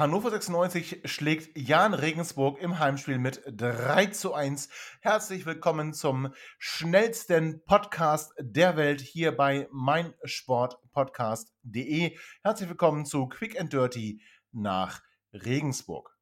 [0.00, 4.70] Hannover 96 schlägt Jan Regensburg im Heimspiel mit 3 zu 1.
[5.02, 12.16] Herzlich willkommen zum schnellsten Podcast der Welt hier bei meinsportpodcast.de.
[12.42, 15.02] Herzlich willkommen zu Quick and Dirty nach
[15.34, 16.16] Regensburg.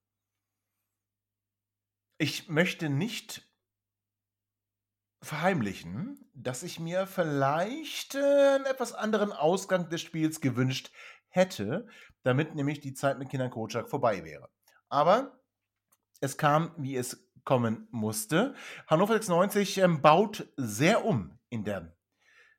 [2.19, 3.49] Ich möchte nicht
[5.23, 10.91] verheimlichen, dass ich mir vielleicht äh, einen etwas anderen Ausgang des Spiels gewünscht
[11.29, 11.87] hätte,
[12.23, 14.49] damit nämlich die Zeit mit Kindern Kocak vorbei wäre.
[14.89, 15.41] Aber
[16.21, 18.55] es kam, wie es kommen musste.
[18.87, 21.97] Hannover 96 ähm, baut sehr um in der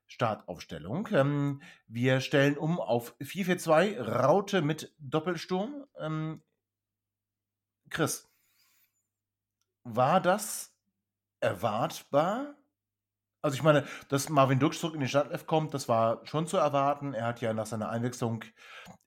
[0.07, 1.07] Startaufstellung.
[1.11, 5.85] Ähm, wir stellen um auf 4-4-2, Raute mit Doppelsturm.
[5.99, 6.41] Ähm,
[7.89, 8.27] Chris,
[9.83, 10.75] war das
[11.39, 12.55] erwartbar?
[13.41, 16.57] Also ich meine, dass Marvin Dux zurück in die Startelf kommt, das war schon zu
[16.57, 17.13] erwarten.
[17.13, 18.43] Er hat ja nach seiner Einwechslung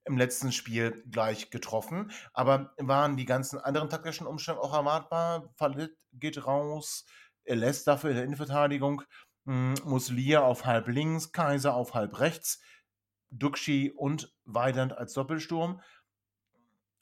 [0.05, 2.11] im letzten Spiel gleich getroffen.
[2.33, 5.51] Aber waren die ganzen anderen taktischen Umstände auch erwartbar?
[5.57, 7.05] Fallit geht raus,
[7.45, 9.03] er lässt dafür in der Innenverteidigung,
[9.47, 12.61] hm, Muslia auf halb links, Kaiser auf halb rechts,
[13.31, 15.81] Duxi und Weidand als Doppelsturm.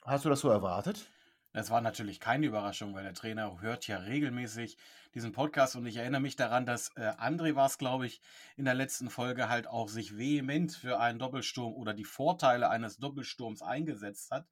[0.05, 1.11] Hast du das so erwartet?
[1.53, 4.77] Es war natürlich keine Überraschung, weil der Trainer hört ja regelmäßig
[5.15, 8.21] diesen Podcast und ich erinnere mich daran, dass äh, André war es, glaube ich,
[8.57, 12.99] in der letzten Folge halt auch sich vehement für einen Doppelsturm oder die Vorteile eines
[12.99, 14.47] Doppelsturms eingesetzt hat.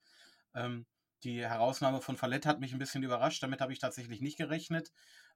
[0.55, 0.87] Ähm,
[1.23, 4.93] die Herausnahme von Fallett hat mich ein bisschen überrascht, damit habe ich tatsächlich nicht gerechnet.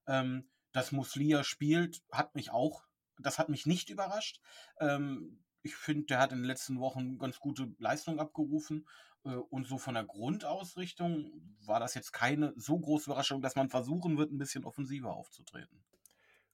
[0.08, 2.84] Ähm, dass Muslia spielt, hat mich auch,
[3.18, 4.40] das hat mich nicht überrascht.
[4.80, 8.84] Ähm, ich finde, der hat in den letzten Wochen ganz gute Leistung abgerufen
[9.22, 11.30] und so von der Grundausrichtung
[11.64, 15.82] war das jetzt keine so große Überraschung, dass man versuchen wird, ein bisschen offensiver aufzutreten.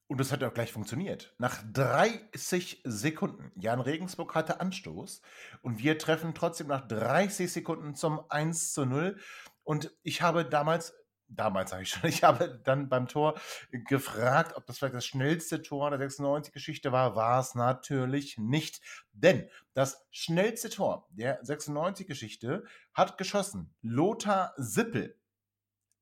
[0.07, 1.35] Und das hat auch gleich funktioniert.
[1.39, 5.21] Nach 30 Sekunden, Jan Regensburg hatte Anstoß
[5.61, 9.19] und wir treffen trotzdem nach 30 Sekunden zum 1 zu 0.
[9.65, 10.95] Und ich habe damals
[11.29, 13.39] damals sage ich schon, ich habe dann beim Tor
[13.71, 17.17] gefragt, ob das vielleicht das schnellste Tor der 96-Geschichte war.
[17.17, 18.81] War es natürlich nicht.
[19.13, 25.17] Denn das schnellste Tor der 96-Geschichte hat geschossen Lothar Sippel.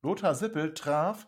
[0.03, 1.27] Lothar Sippel traf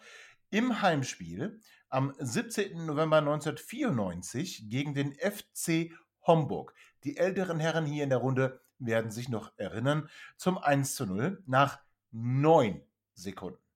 [0.51, 2.87] im Heimspiel am 17.
[2.87, 5.91] November 1994 gegen den FC
[6.27, 6.75] Homburg.
[7.05, 11.43] Die älteren Herren hier in der Runde werden sich noch erinnern zum 1 zu 0
[11.47, 11.81] nach
[12.11, 12.83] neun
[13.15, 13.68] Sekunden.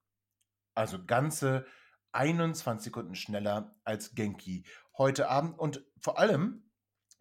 [0.74, 1.66] Also ganze
[2.12, 4.64] 21 Sekunden schneller als Genki
[4.96, 5.58] heute Abend.
[5.58, 6.70] Und vor allem,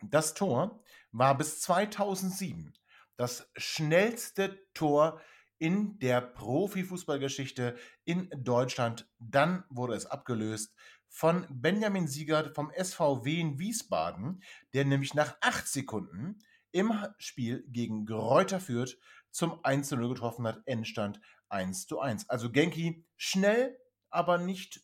[0.02, 2.74] das Tor war bis 2007
[3.18, 5.22] das schnellste Tor
[5.60, 9.08] in der Profifußballgeschichte in Deutschland.
[9.20, 10.74] Dann wurde es abgelöst
[11.08, 14.42] von Benjamin Siegert vom SVW in Wiesbaden,
[14.74, 16.40] der nämlich nach 8 Sekunden
[16.72, 18.98] im Spiel gegen Gräuter Fürth
[19.30, 20.62] zum 1 0 getroffen hat.
[20.66, 21.20] Endstand
[21.52, 22.30] 1 zu 1.
[22.30, 23.78] Also Genki schnell,
[24.10, 24.82] aber nicht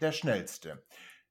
[0.00, 0.82] der schnellste.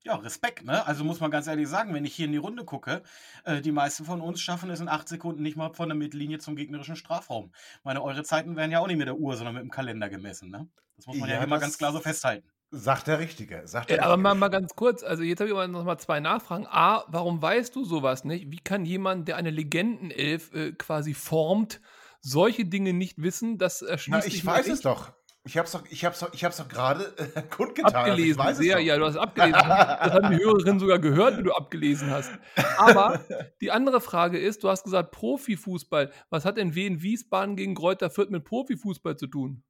[0.03, 0.85] Ja, Respekt, ne?
[0.88, 3.03] Also muss man ganz ehrlich sagen, wenn ich hier in die Runde gucke,
[3.44, 6.40] äh, die meisten von uns schaffen es in acht Sekunden nicht mal von der Mittellinie
[6.40, 7.52] zum gegnerischen Strafraum.
[7.84, 10.50] Meine, eure Zeiten werden ja auch nicht mit der Uhr, sondern mit dem Kalender gemessen,
[10.50, 10.69] ne?
[10.96, 12.50] Das muss man ja, ja immer ganz klar so festhalten.
[12.72, 13.68] Sagt der Richtige.
[13.68, 14.24] Sagt der äh, aber Richtige.
[14.24, 16.66] Mal, mal ganz kurz, also jetzt habe ich aber noch mal zwei Nachfragen.
[16.68, 18.51] A, warum weißt du sowas nicht?
[18.51, 21.81] Wie kann jemand, der eine Legendenelf äh, quasi formt,
[22.22, 25.13] solche Dinge nicht wissen, das erschließt Na, ich weiß es doch.
[25.46, 27.96] Ich habe es doch, ich hab's doch, ich hab's doch gerade äh, kundgetan.
[27.96, 29.53] Also abgelesen, sehr, ja, du hast abgelesen.
[29.53, 32.31] das haben die Hörerinnen sogar gehört, wie du abgelesen hast.
[32.77, 33.24] Aber
[33.62, 36.12] die andere Frage ist, du hast gesagt Profifußball.
[36.30, 39.63] Was hat denn Wien Wiesbaden gegen Kräuter Fürth mit Profifußball zu tun?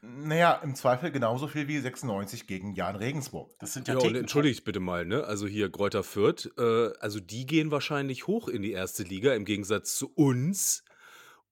[0.00, 3.50] Naja, im Zweifel genauso viel wie 96 gegen Jan Regensburg.
[3.58, 5.24] Das sind ja, ja und entschuldigt bitte mal, ne?
[5.24, 9.44] Also hier Kräuter Fürth, äh, also die gehen wahrscheinlich hoch in die erste Liga im
[9.44, 10.84] Gegensatz zu uns.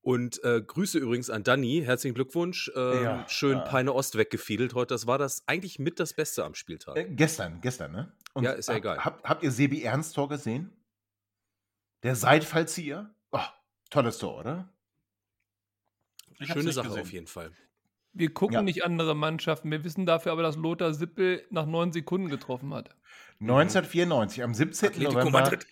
[0.06, 1.82] Und äh, Grüße übrigens an Danny.
[1.85, 2.70] Herzlichen Glückwunsch.
[2.76, 3.64] Ähm, ja, schön ja.
[3.64, 4.94] Peine Ost weggefiedelt heute.
[4.94, 6.97] Das war das eigentlich mit das Beste am Spieltag.
[6.97, 8.12] Äh, gestern, gestern, ne?
[8.32, 9.05] Und ja, ist ja egal.
[9.05, 10.70] Habt, habt ihr Sebi Ernst Tor gesehen?
[12.05, 13.11] Der Seitfallzieher?
[13.32, 13.41] Oh,
[13.91, 14.69] tolles Tor, oder?
[16.38, 17.03] Schöne Sache gesehen.
[17.03, 17.50] auf jeden Fall.
[18.12, 18.62] Wir gucken Ja.
[18.62, 19.73] nicht andere Mannschaften.
[19.73, 22.94] Wir wissen dafür aber, dass Lothar Sippel nach neun Sekunden getroffen hat.
[23.41, 24.88] 1994, am 17.
[24.88, 25.67] Atletico November Madrid.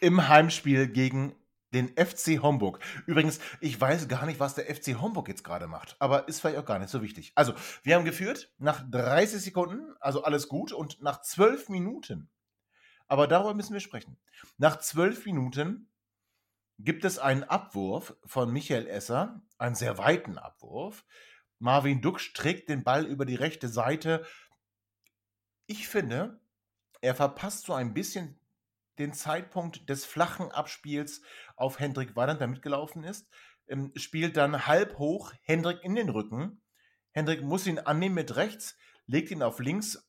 [0.00, 1.34] im Heimspiel gegen
[1.72, 2.80] den FC Homburg.
[3.06, 6.58] Übrigens, ich weiß gar nicht, was der FC Homburg jetzt gerade macht, aber ist vielleicht
[6.58, 7.32] auch gar nicht so wichtig.
[7.34, 12.30] Also, wir haben geführt nach 30 Sekunden, also alles gut, und nach 12 Minuten,
[13.06, 14.18] aber darüber müssen wir sprechen.
[14.56, 15.90] Nach 12 Minuten
[16.78, 21.04] gibt es einen Abwurf von Michael Esser, einen sehr weiten Abwurf.
[21.58, 24.24] Marvin Duksch trägt den Ball über die rechte Seite.
[25.66, 26.40] Ich finde,
[27.00, 28.38] er verpasst so ein bisschen
[28.98, 31.22] den Zeitpunkt des flachen Abspiels
[31.58, 33.28] auf Hendrik Weidand, der mitgelaufen ist.
[33.66, 36.62] Ähm, spielt dann halb hoch Hendrik in den Rücken.
[37.12, 38.76] Hendrik muss ihn annehmen mit rechts,
[39.06, 40.08] legt ihn auf links.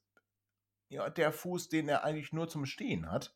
[0.90, 3.36] Ja, der Fuß, den er eigentlich nur zum Stehen hat,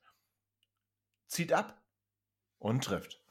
[1.28, 1.84] zieht ab
[2.58, 3.22] und trifft.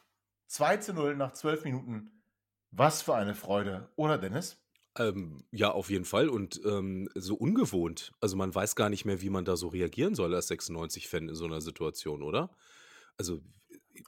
[0.48, 2.22] 2 zu 0 nach 12 Minuten.
[2.70, 4.62] Was für eine Freude, oder Dennis?
[4.98, 8.12] Ähm, ja, auf jeden Fall und ähm, so ungewohnt.
[8.20, 11.34] Also man weiß gar nicht mehr, wie man da so reagieren soll als 96-Fan in
[11.34, 12.50] so einer Situation, oder?
[13.16, 13.42] Also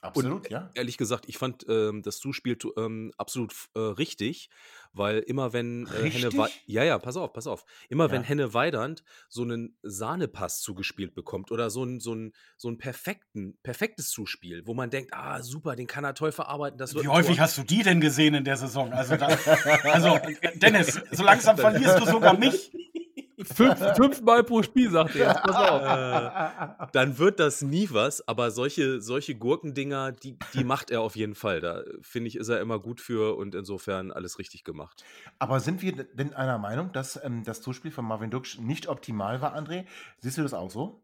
[0.00, 0.70] Absolut, ja.
[0.74, 4.50] ehrlich gesagt, ich fand ähm, das Zuspiel ähm, absolut äh, richtig,
[4.92, 6.62] weil immer wenn äh, Henne Richtig?
[6.66, 8.28] ja ja, pass auf, pass auf, immer wenn Ja.
[8.28, 13.58] Henne Weidand so einen Sahnepass zugespielt bekommt oder so einen so einen so einen perfekten
[13.62, 17.08] perfektes Zuspiel, wo man denkt, ah super, den kann er toll verarbeiten, das Wie ein
[17.08, 17.44] häufig Tor.
[17.44, 18.92] hast du die denn gesehen in der Saison?
[18.92, 19.26] Also, da,
[19.84, 20.18] also
[20.56, 22.72] Dennis, so langsam verlierst du sogar mich.
[23.42, 25.42] Fünf, fünfmal pro Spiel, sagt er jetzt.
[25.42, 25.82] Pass auf.
[25.82, 31.16] Äh, dann wird das nie was, aber solche, solche Gurkendinger, die, die macht er auf
[31.16, 31.60] jeden Fall.
[31.60, 35.04] Da finde ich, ist er immer gut für und insofern alles richtig gemacht.
[35.38, 39.40] Aber sind wir denn einer Meinung, dass ähm, das Zuspiel von Marvin Duksch nicht optimal
[39.40, 39.84] war, André?
[40.18, 41.02] Siehst du das auch so?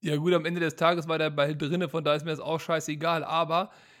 [0.00, 2.40] Ja, gut, am Ende des Tages war der Ball drinne, von daher ist mir das
[2.40, 3.24] auch scheißegal.
[3.24, 3.97] Aber äh,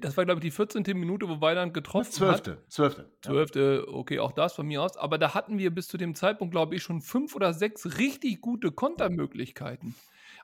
[0.00, 0.84] das war, glaube ich, die 14.
[0.98, 2.12] Minute, wo Weidand getroffen hat.
[2.14, 2.58] Zwölfte.
[2.68, 3.02] Zwölfte.
[3.02, 3.08] Ja.
[3.30, 4.96] Zwölfte, okay, auch das von mir aus.
[4.96, 8.40] Aber da hatten wir bis zu dem Zeitpunkt, glaube ich, schon fünf oder sechs richtig
[8.40, 9.94] gute Kontermöglichkeiten.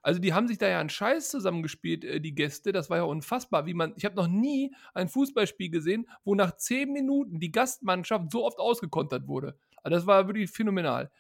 [0.04, 2.72] Also die haben sich da ja einen Scheiß zusammengespielt, äh, die Gäste.
[2.72, 3.92] Das war ja unfassbar, wie man.
[3.96, 8.58] Ich habe noch nie ein Fußballspiel gesehen, wo nach zehn Minuten die Gastmannschaft so oft
[8.58, 9.56] ausgekontert wurde.
[9.84, 11.10] Also das war wirklich phänomenal.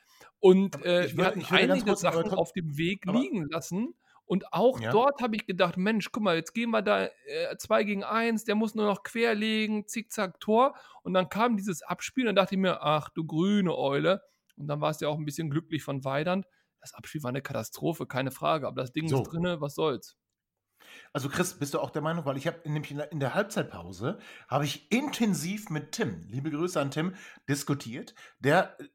[0.40, 3.94] Und äh, ich wir würde- hatten würde einige kurz- Sachen auf dem Weg liegen lassen.
[4.32, 4.90] Und auch Ja.
[4.92, 8.44] dort habe ich gedacht, Mensch, guck mal, jetzt gehen wir da äh, zwei gegen eins,
[8.44, 10.74] der muss nur noch querlegen, zickzack, Tor.
[11.02, 14.22] Und dann kam dieses Abspiel, und dann dachte ich mir, ach du grüne Eule.
[14.56, 16.46] Und dann war es ja auch ein bisschen glücklich von Weidand.
[16.80, 18.66] Das Abspiel war eine Katastrophe, keine Frage.
[18.66, 19.18] Aber das Ding So.
[19.20, 20.16] ist drinne, was soll's.
[21.12, 23.34] Also Chris, bist du auch der Meinung, weil ich habe nämlich in der, in der
[23.34, 24.18] Halbzeitpause
[24.48, 27.14] habe ich intensiv mit Tim, liebe Grüße an Tim,
[27.50, 28.88] diskutiert, der äh,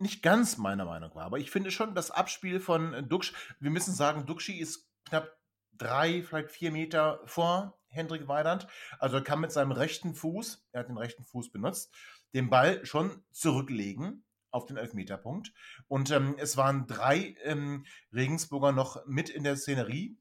[0.00, 3.70] nicht ganz meiner Meinung war, aber ich finde schon das Abspiel von äh, Duxch, wir
[3.70, 5.36] müssen sagen, Duxchi ist knapp
[5.72, 8.66] drei, vielleicht vier Meter vor Hendrik Weidand,
[8.98, 11.92] also er kann mit seinem rechten Fuß, er hat den rechten Fuß benutzt,
[12.34, 15.52] den Ball schon zurücklegen auf den Elfmeterpunkt
[15.88, 20.18] und ähm, es waren drei ähm, Regensburger noch mit in der Szenerie,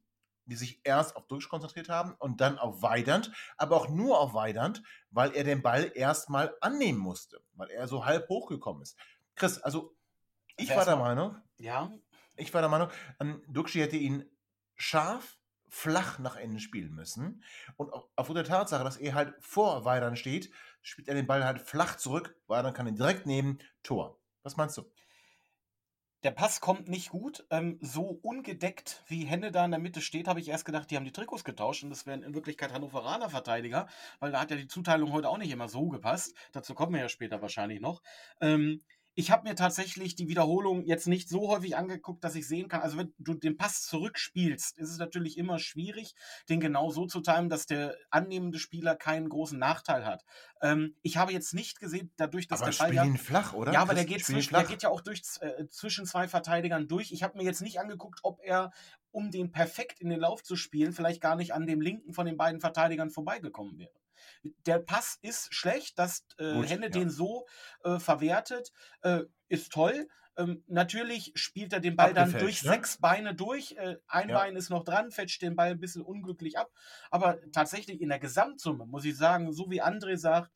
[0.49, 4.33] die sich erst auf Duxch konzentriert haben und dann auf Weidand, aber auch nur auf
[4.33, 8.97] Weidand, weil er den Ball erstmal annehmen musste, weil er so halb hochgekommen ist.
[9.39, 9.95] Chris, also
[10.57, 11.91] ich Also war der Meinung, Ja,
[12.35, 12.89] ich war der Meinung,
[13.19, 14.25] ähm, Duxchi hätte ihn
[14.75, 15.37] scharf,
[15.67, 17.43] flach nach Ende spielen müssen.
[17.77, 20.51] Und au- aufgrund der Tatsache, dass er halt vor Weidand steht,
[20.81, 22.35] spielt er den Ball halt flach zurück.
[22.47, 23.59] Weidand kann ihn direkt nehmen.
[23.83, 24.19] Tor.
[24.43, 24.91] Was meinst du?
[26.23, 27.45] der Pass kommt nicht gut.
[27.49, 30.95] Ähm, so ungedeckt wie Henne da in der Mitte steht, habe ich erst gedacht, die
[30.97, 33.87] haben die Trikots getauscht und das wären in Wirklichkeit Hannoveraner Verteidiger,
[34.19, 36.35] weil da hat ja die Zuteilung heute auch nicht immer so gepasst.
[36.51, 38.01] Dazu kommen wir ja später wahrscheinlich noch.
[38.41, 38.83] Ähm,
[39.19, 42.79] ich habe mir tatsächlich die Wiederholung jetzt nicht so häufig angeguckt, dass ich sehen kann.
[42.79, 46.15] Also wenn du den Pass zurückspielst, ist es natürlich immer schwierig,
[46.47, 50.23] den genau so zu timen, dass der annehmende Spieler keinen großen Nachteil hat.
[50.61, 53.73] Ähm, ich habe jetzt nicht gesehen, dadurch, dass aber der Ball ja flach, oder?
[53.73, 57.11] ja, aber der geht, zwischen, der geht ja auch durch, äh, zwischen zwei Verteidigern durch.
[57.11, 58.71] Ich habe mir jetzt nicht angeguckt, ob er,
[59.11, 62.25] um den perfekt in den Lauf zu spielen, vielleicht gar nicht an dem linken von
[62.25, 63.91] den beiden Verteidigern vorbeigekommen wäre.
[64.65, 66.89] Der Pass ist schlecht, dass äh, Gut, Henne ja.
[66.89, 67.47] den so
[67.83, 68.71] äh, verwertet,
[69.01, 70.07] äh, ist toll.
[70.37, 72.69] Ähm, natürlich spielt er den Ball dann durch ne?
[72.69, 73.73] sechs Beine durch.
[73.73, 74.37] Äh, ein Ja.
[74.37, 76.71] Bein ist noch dran, fetscht den Ball ein bisschen unglücklich ab.
[77.11, 80.51] Aber tatsächlich in der Gesamtsumme muss ich sagen, so wie André sagt,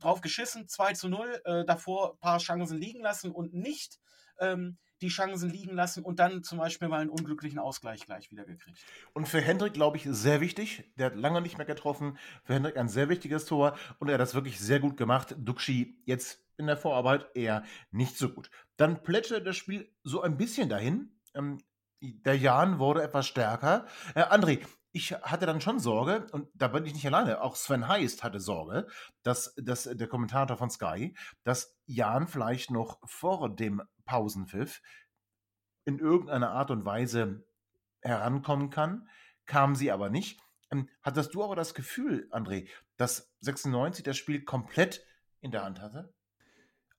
[0.00, 4.00] drauf geschissen, 2 zu 0, äh, davor ein paar Chancen liegen lassen und nicht
[4.38, 8.44] ähm, die Chancen liegen lassen und dann zum Beispiel mal einen unglücklichen Ausgleich gleich wieder
[8.44, 8.78] gekriegt.
[9.12, 10.84] Und für Hendrik, glaube ich, sehr wichtig.
[10.96, 12.18] Der hat lange nicht mehr getroffen.
[12.44, 15.34] Für Hendrik ein sehr wichtiges Tor und er hat das wirklich sehr gut gemacht.
[15.38, 18.50] Duxi jetzt in der Vorarbeit eher nicht so gut.
[18.76, 21.10] Dann plätscherte das Spiel so ein bisschen dahin.
[21.34, 21.58] Ähm,
[22.00, 23.86] der Jan wurde etwas stärker.
[24.14, 24.60] Äh, André,
[24.92, 28.40] ich hatte dann schon Sorge, und da bin ich nicht alleine, auch Sven Heist hatte
[28.40, 28.86] Sorge,
[29.22, 34.82] dass, dass der Kommentator von Sky, dass Jan vielleicht noch vor dem Pausenpfiff
[35.84, 37.46] in irgendeiner Art und Weise
[38.02, 39.08] herankommen kann,
[39.46, 40.40] kam sie aber nicht.
[40.70, 45.04] Ähm, hattest du aber das Gefühl, André, dass 96 das Spiel komplett
[45.40, 46.12] in der Hand hatte?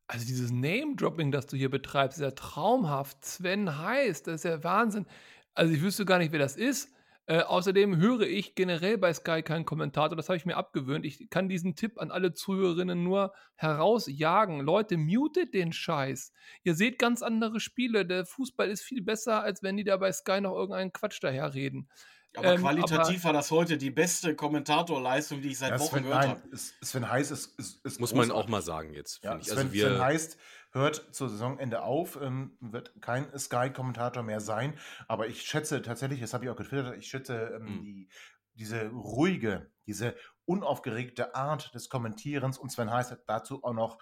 [0.08, 3.24] Also dieses Name-Dropping, das du hier betreibst, ist ja traumhaft.
[3.24, 5.06] Sven heißt, das ist ja Wahnsinn.
[5.54, 6.94] Also ich wüsste gar nicht, wer das ist.
[7.28, 11.06] Äh, außerdem höre ich generell bei Sky keinen Kommentator, das habe ich mir abgewöhnt.
[11.06, 14.60] Ich kann diesen Tipp an alle Zuhörerinnen nur herausjagen.
[14.62, 16.34] Leute, mutet den Scheiß.
[16.64, 18.06] Ihr seht ganz andere Spiele.
[18.06, 21.90] Der Fußball ist viel besser, als wenn die da bei Sky noch irgendeinen Quatsch daherreden.
[22.36, 26.04] Aber ähm, qualitativ aber, war das heute die beste Kommentatorleistung, die ich seit ja, Wochen
[26.04, 26.42] gehört habe.
[26.56, 28.34] Sven Heiß ist, ist, ist Muss großartig.
[28.34, 29.50] man auch mal sagen jetzt, ja, ich.
[29.50, 30.38] Also Sven, wir, Sven heißt,
[30.72, 34.78] hört zur Saisonende auf, ähm, wird kein Sky-Kommentator mehr sein.
[35.08, 37.84] Aber ich schätze tatsächlich, das habe ich auch getwittert, ich schätze ähm, mhm.
[37.84, 38.10] die,
[38.54, 44.00] diese ruhige, diese unaufgeregte Art des Kommentierens und Sven Heiß hat dazu auch noch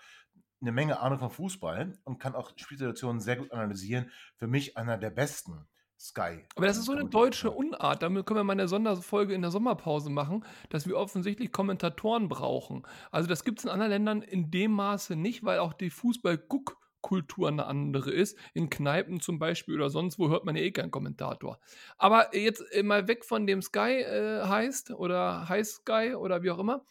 [0.62, 4.12] eine Menge Ahnung von Fußball und kann auch Spielsituationen sehr gut analysieren.
[4.36, 5.68] Für mich einer der besten.
[6.00, 6.46] Sky.
[6.56, 8.02] Aber das ist so eine deutsche Unart.
[8.02, 12.84] Damit können wir mal eine Sonderfolge in der Sommerpause machen, dass wir offensichtlich Kommentatoren brauchen.
[13.12, 16.78] Also das gibt es in anderen Ländern in dem Maße nicht, weil auch die Fußball-Guck-
[17.02, 18.38] Kultur eine andere ist.
[18.54, 21.60] In Kneipen zum Beispiel oder sonst wo hört man ja eh keinen Kommentator.
[21.98, 26.52] Aber jetzt äh, mal weg von dem Sky äh, heißt oder heißt Sky oder wie
[26.52, 26.86] auch immer.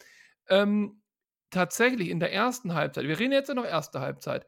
[0.48, 1.02] Ähm,
[1.50, 4.46] tatsächlich in der ersten Halbzeit, wir reden jetzt ja noch erste Halbzeit,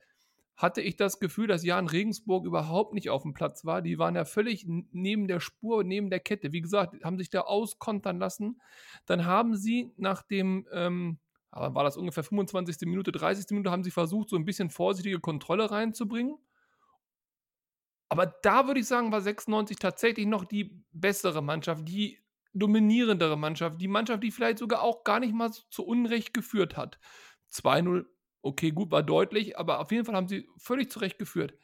[0.61, 3.81] hatte ich das Gefühl, dass Jan Regensburg überhaupt nicht auf dem Platz war.
[3.81, 6.53] Die waren ja völlig neben der Spur, neben der Kette.
[6.53, 8.61] Wie gesagt, haben sich da auskontern lassen.
[9.07, 11.19] Dann haben sie nach dem, ähm,
[11.51, 12.87] war das ungefähr 25.
[12.87, 13.47] Minute, 30.
[13.53, 16.37] Minute, haben sie versucht, so ein bisschen vorsichtige Kontrolle reinzubringen.
[18.11, 22.19] Aber da würde ich sagen, war 96 tatsächlich noch die bessere Mannschaft, die
[22.53, 26.99] dominierendere Mannschaft, die Mannschaft, die vielleicht sogar auch gar nicht mal zu Unrecht geführt hat.
[27.51, 28.05] 2-0
[28.43, 31.55] Okay, gut, war deutlich, aber auf jeden Fall haben sie völlig zurecht geführt.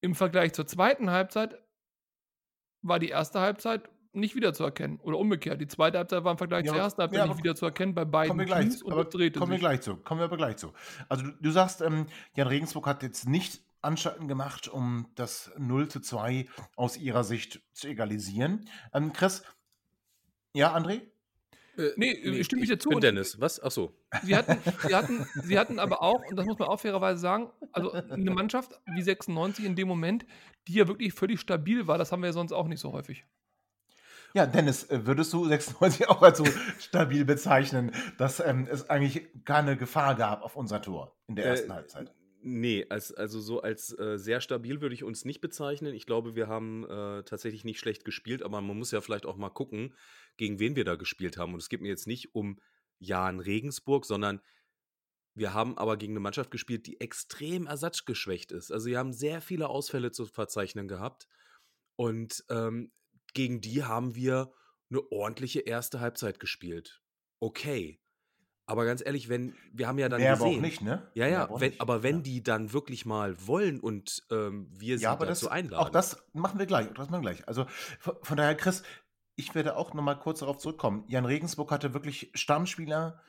[0.00, 1.58] Im Vergleich zur zweiten Halbzeit
[2.82, 5.00] war die erste Halbzeit nicht wiederzuerkennen.
[5.00, 5.60] Oder umgekehrt.
[5.60, 8.28] Die zweite Halbzeit war im Vergleich ja, zur ersten Halbzeit ja, nicht wiederzuerkennen bei beiden
[8.28, 9.96] kommen wir gleich, Teams und aber drehte Kommen wir gleich zu.
[9.96, 10.72] Kommen wir aber gleich zu.
[11.08, 15.88] Also du, du sagst, ähm, Jan Regensburg hat jetzt nicht Anstalten gemacht, um das 0
[15.88, 18.68] zu 2 aus ihrer Sicht zu egalisieren.
[18.92, 19.42] Ähm, Chris,
[20.54, 21.02] ja, André?
[21.78, 22.90] Äh, nee, nee, stimme ich dir zu.
[22.90, 23.62] Ich bin Dennis, was?
[23.62, 23.94] Ach so.
[24.24, 27.50] Sie hatten, sie, hatten, sie hatten aber auch, und das muss man auch fairerweise sagen,
[27.72, 30.26] also eine Mannschaft wie 96 in dem Moment,
[30.66, 33.24] die ja wirklich völlig stabil war, das haben wir ja sonst auch nicht so häufig.
[34.34, 36.44] Ja, Dennis, äh, würdest du 96 auch als so
[36.78, 41.48] stabil bezeichnen, dass ähm, es eigentlich keine Gefahr gab auf unser Tor in der äh,
[41.50, 42.12] ersten äh, Halbzeit?
[42.40, 45.94] Nee, als, also so als äh, sehr stabil würde ich uns nicht bezeichnen.
[45.94, 49.36] Ich glaube, wir haben äh, tatsächlich nicht schlecht gespielt, aber man muss ja vielleicht auch
[49.36, 49.94] mal gucken,
[50.36, 51.54] gegen wen wir da gespielt haben.
[51.54, 52.60] Und es geht mir jetzt nicht um
[53.00, 54.40] Jan Regensburg, sondern
[55.34, 58.70] wir haben aber gegen eine Mannschaft gespielt, die extrem ersatzgeschwächt ist.
[58.72, 61.28] Also wir haben sehr viele Ausfälle zu verzeichnen gehabt.
[61.96, 62.92] Und ähm,
[63.34, 64.52] gegen die haben wir
[64.90, 67.02] eine ordentliche erste Halbzeit gespielt.
[67.40, 68.00] Okay.
[68.68, 71.10] Aber ganz ehrlich, wenn wir haben ja dann Mehr gesehen, aber auch nicht, ne?
[71.14, 71.48] Ja, ja.
[71.58, 72.22] Wenn, nicht, aber wenn ja.
[72.22, 75.86] die dann wirklich mal wollen und ähm, wir sie ja, dazu das, einladen.
[75.86, 76.86] Auch das machen wir gleich.
[76.88, 77.48] Das machen wir gleich.
[77.48, 77.64] Also
[77.98, 78.82] von, von daher, Chris,
[79.36, 81.04] ich werde auch noch mal kurz darauf zurückkommen.
[81.08, 83.22] Jan Regensburg hatte wirklich Stammspieler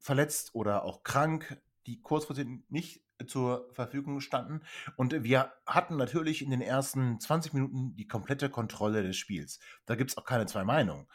[0.00, 4.60] verletzt oder auch krank, die kurzfristig nicht zur Verfügung standen.
[4.96, 9.60] Und wir hatten natürlich in den ersten 20 Minuten die komplette Kontrolle des Spiels.
[9.86, 11.06] Da gibt es auch keine zwei Meinungen.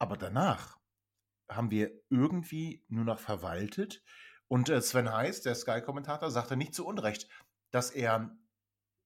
[0.00, 0.77] Aber danach
[1.48, 4.02] haben wir irgendwie nur noch verwaltet.
[4.48, 7.28] Und äh, Sven Heiß, der Sky-Kommentator, sagte nicht zu Unrecht,
[7.70, 8.36] dass er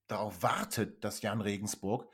[0.06, 2.08] darauf wartet, dass Jan Regensburg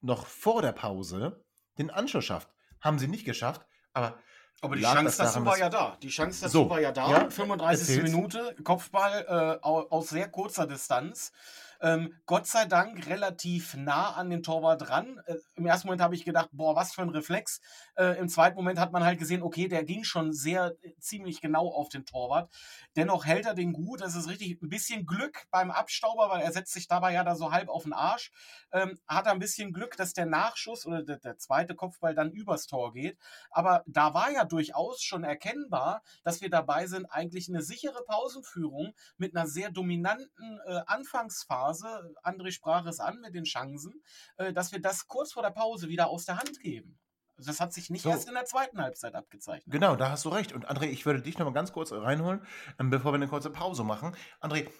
[0.00, 1.44] noch vor der Pause
[1.78, 2.48] den Anschluss schafft.
[2.80, 4.18] Haben sie nicht geschafft, aber.
[4.60, 5.98] Aber die Chance dazu war ja da.
[6.00, 7.10] Die Chance dazu so, war ja da.
[7.10, 7.88] Ja, 35.
[7.88, 8.12] Erzähl's.
[8.12, 11.32] Minute, Kopfball äh, aus sehr kurzer Distanz.
[11.80, 15.20] Ähm, Gott sei Dank relativ nah an den Torwart dran.
[15.26, 17.60] Äh, Im ersten Moment habe ich gedacht, boah, was für ein Reflex.
[17.96, 21.40] Äh, Im zweiten Moment hat man halt gesehen, okay, der ging schon sehr äh, ziemlich
[21.40, 22.50] genau auf den Torwart.
[22.96, 24.00] Dennoch hält er den gut.
[24.00, 27.36] Das ist richtig ein bisschen Glück beim Abstauber, weil er setzt sich dabei ja da
[27.36, 28.32] so halb auf den Arsch.
[28.72, 32.30] Ähm, hat er ein bisschen Glück, dass der Nachschuss oder der, der zweite Kopfball dann
[32.30, 33.18] übers Tor geht.
[33.50, 38.94] Aber da war ja durchaus schon erkennbar, dass wir dabei sind, eigentlich eine sichere Pausenführung
[39.16, 44.02] mit einer sehr dominanten äh, Anfangsphase Phase, André sprach es an mit den Chancen,
[44.36, 46.98] äh, dass wir das kurz vor der Pause wieder aus der Hand geben.
[47.36, 48.10] Also das hat sich nicht so.
[48.10, 49.72] erst in der zweiten Halbzeit abgezeichnet.
[49.72, 50.52] Genau, da hast du recht.
[50.52, 52.46] Und André, ich würde dich noch mal ganz kurz reinholen,
[52.78, 54.16] ähm, bevor wir eine kurze Pause machen.
[54.40, 54.70] André,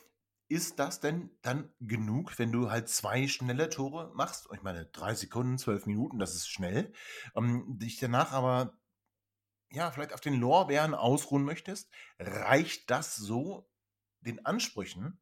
[0.46, 4.48] ist das denn dann genug, wenn du halt zwei schnelle Tore machst?
[4.54, 6.92] Ich meine, drei Sekunden, zwölf Minuten, das ist schnell.
[7.34, 8.78] Ähm, dich danach aber
[9.70, 13.68] ja, vielleicht auf den Lorbeeren ausruhen möchtest, reicht das so
[14.20, 15.20] den Ansprüchen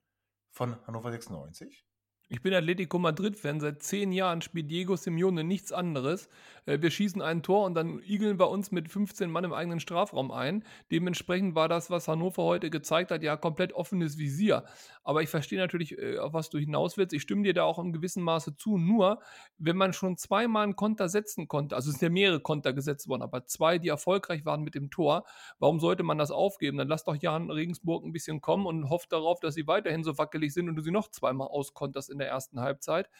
[0.53, 1.85] von Hannover 96?
[2.33, 3.61] Ich bin Atletico Madrid-Fan.
[3.61, 6.31] Seit zehn Jahren spielt Diego Simeone nichts anderes.
[6.65, 9.81] Äh, wir schießen ein Tor und dann igeln wir uns mit 15 Mann im eigenen
[9.81, 10.65] Strafraum ein.
[10.91, 14.65] Dementsprechend war das, was Hannover heute gezeigt hat, ja komplett offenes Visier.
[15.05, 17.13] Aber ich verstehe natürlich, äh, auf was du hinaus willst.
[17.13, 18.79] Ich stimme dir da auch im gewissen Maße zu.
[18.79, 19.21] Nur,
[19.59, 23.09] wenn man schon zweimal einen Konter setzen konnte, also es sind ja mehrere Konter gesetzt
[23.09, 25.27] worden, aber zwei, die erfolgreich waren mit dem Tor,
[25.59, 26.79] warum sollte man das aufgeben?
[26.79, 30.17] Dann lass doch Jan Regensburg ein bisschen kommen und hofft darauf, dass sie weiterhin so
[30.17, 33.11] wackelig sind und du sie noch zweimal auskonterst in der ersten Halbzeit.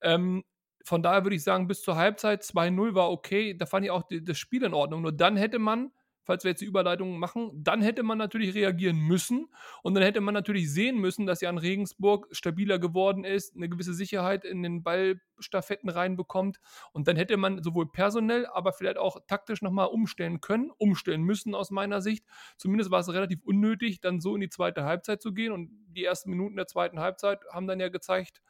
[0.00, 0.44] Ähm,
[0.84, 3.56] von daher würde ich sagen, bis zur Halbzeit 2-0 war okay.
[3.56, 5.02] Da fand ich auch die, das Spiel in Ordnung.
[5.02, 5.92] Nur dann hätte man,
[6.24, 9.48] falls wir jetzt die Überleitung machen, dann hätte man natürlich reagieren müssen.
[9.82, 13.94] Und dann hätte man natürlich sehen müssen, dass Jan Regensburg stabiler geworden ist, eine gewisse
[13.94, 16.60] Sicherheit in den Ballstaffetten reinbekommt.
[16.92, 21.54] Und dann hätte man sowohl personell, aber vielleicht auch taktisch nochmal umstellen können, umstellen müssen
[21.54, 22.24] aus meiner Sicht.
[22.56, 25.52] Zumindest war es relativ unnötig, dann so in die zweite Halbzeit zu gehen.
[25.52, 28.42] Und die ersten Minuten der zweiten Halbzeit haben dann ja gezeigt,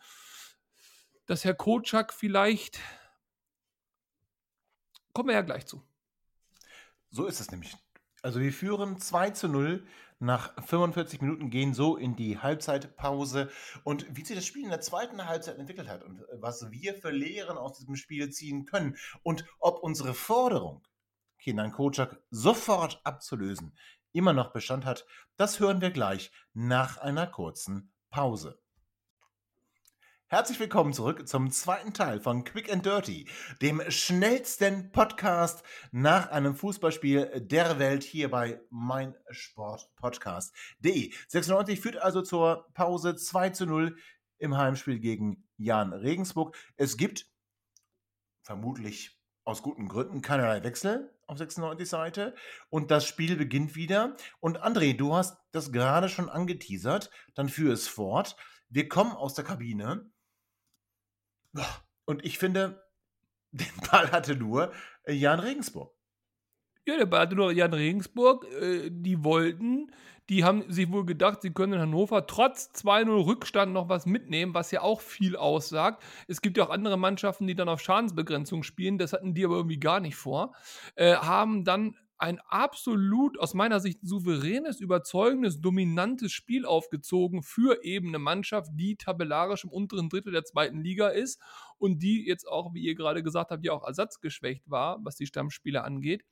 [1.26, 2.80] dass Herr Kotschak vielleicht.
[5.12, 5.82] Kommen wir ja gleich zu.
[7.14, 7.76] So ist es nämlich.
[8.22, 9.86] Also wir führen 2 zu 0
[10.18, 13.50] nach 45 Minuten, gehen so in die Halbzeitpause.
[13.84, 17.10] Und wie sich das Spiel in der zweiten Halbzeit entwickelt hat und was wir für
[17.10, 20.86] Lehren aus diesem Spiel ziehen können und ob unsere Forderung,
[21.38, 23.76] Kenan Kotschak sofort abzulösen,
[24.12, 25.04] immer noch Bestand hat,
[25.36, 28.61] das hören wir gleich nach einer kurzen Pause.
[30.32, 33.28] Herzlich willkommen zurück zum zweiten Teil von Quick and Dirty,
[33.60, 41.12] dem schnellsten Podcast nach einem Fußballspiel der Welt hier bei meinsportpodcast.de.
[41.28, 43.94] 96 führt also zur Pause 2 zu 0
[44.38, 46.56] im Heimspiel gegen Jan Regensburg.
[46.78, 47.26] Es gibt
[48.40, 52.34] vermutlich aus guten Gründen keinerlei Wechsel auf 96 Seite
[52.70, 54.16] und das Spiel beginnt wieder.
[54.40, 58.34] Und André, du hast das gerade schon angeteasert, dann führe es fort.
[58.70, 60.10] Wir kommen aus der Kabine
[62.04, 62.82] und ich finde,
[63.52, 64.72] den Ball hatte nur
[65.04, 65.94] äh, Jan Regensburg.
[66.84, 68.44] Ja, der Ball hatte nur Jan Regensburg.
[68.60, 69.92] Äh, die wollten,
[70.28, 74.54] die haben sich wohl gedacht, sie können in Hannover trotz 2-0 Rückstand noch was mitnehmen,
[74.54, 76.02] was ja auch viel aussagt.
[76.26, 79.56] Es gibt ja auch andere Mannschaften, die dann auf Schadensbegrenzung spielen, das hatten die aber
[79.56, 80.54] irgendwie gar nicht vor.
[80.96, 88.08] Äh, haben dann ein absolut aus meiner Sicht souveränes, überzeugendes, dominantes Spiel aufgezogen für eben
[88.08, 91.40] eine Mannschaft, die tabellarisch im unteren Drittel der zweiten Liga ist
[91.78, 95.26] und die jetzt auch, wie ihr gerade gesagt habt, ja auch ersatzgeschwächt war, was die
[95.26, 96.24] Stammspieler angeht.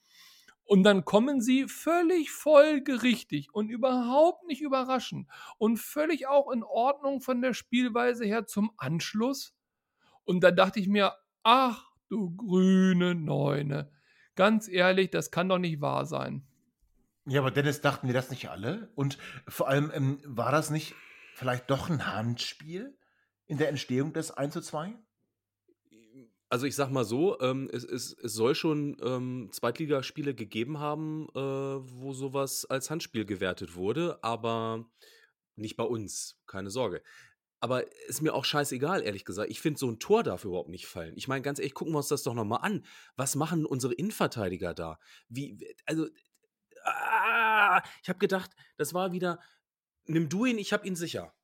[0.62, 5.26] Und dann kommen sie völlig folgerichtig und überhaupt nicht überraschend
[5.58, 9.56] und völlig auch in Ordnung von der Spielweise her zum Anschluss.
[10.22, 13.90] Und da dachte ich mir, ach du grüne Neune,
[14.40, 16.40] Ganz ehrlich, das kann doch nicht wahr sein.
[17.26, 18.88] Ja, aber Dennis, dachten wir das nicht alle?
[18.94, 20.94] Und vor allem, ähm, war das nicht
[21.34, 22.96] vielleicht doch ein Handspiel
[23.44, 24.94] in der Entstehung des 1 zu 2?
[26.48, 31.28] Also ich sag mal so, ähm, es, es, es soll schon ähm, Zweitligaspiele gegeben haben,
[31.34, 34.86] äh, wo sowas als Handspiel gewertet wurde, aber
[35.54, 37.02] nicht bei uns, keine Sorge.
[37.60, 39.50] Aber ist mir auch scheißegal, ehrlich gesagt.
[39.50, 41.14] Ich finde so ein Tor darf überhaupt nicht fallen.
[41.16, 42.84] Ich meine, ganz ehrlich, gucken wir uns das doch nochmal an.
[43.16, 44.98] Was machen unsere Innenverteidiger da?
[45.28, 46.08] Wie, also,
[46.84, 49.38] ah, ich habe gedacht, das war wieder,
[50.06, 51.34] nimm du ihn, ich habe ihn sicher.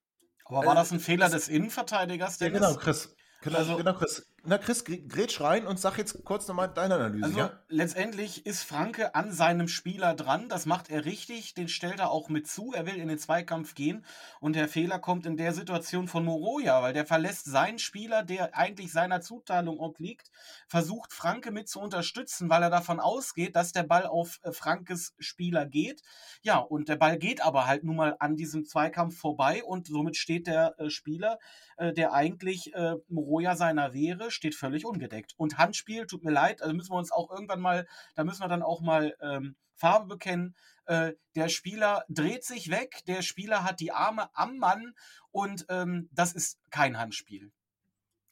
[0.47, 2.39] Aber war das ein Fehler des Innenverteidigers?
[2.41, 3.15] Ja, genau, Chris.
[3.43, 4.27] Genau, also, genau, Chris.
[4.49, 7.25] Na, Chris, grätsch rein und sag jetzt kurz nochmal deine Analyse.
[7.25, 7.61] Also, ja?
[7.69, 10.49] letztendlich ist Franke an seinem Spieler dran.
[10.49, 11.55] Das macht er richtig.
[11.55, 12.73] Den stellt er auch mit zu.
[12.73, 14.05] Er will in den Zweikampf gehen.
[14.39, 18.57] Und der Fehler kommt in der Situation von Moroja, weil der verlässt seinen Spieler, der
[18.57, 20.31] eigentlich seiner Zuteilung obliegt,
[20.69, 25.15] versucht Franke mit zu unterstützen, weil er davon ausgeht, dass der Ball auf äh, Frankes
[25.19, 26.03] Spieler geht.
[26.43, 30.17] Ja, und der Ball geht aber halt nun mal an diesem Zweikampf vorbei und somit
[30.17, 31.41] steht der äh, Spieler,
[31.79, 32.73] äh, der eigentlich
[33.09, 35.35] Moroja seiner wäre, steht völlig ungedeckt.
[35.37, 38.49] Und Handspiel, tut mir leid, also müssen wir uns auch irgendwann mal, da müssen wir
[38.49, 40.55] dann auch mal ähm, Farbe bekennen.
[40.87, 44.95] Äh, der Spieler dreht sich weg, der Spieler hat die Arme am Mann
[45.31, 47.51] und ähm, das ist kein Handspiel.